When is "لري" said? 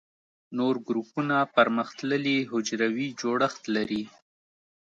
3.75-4.03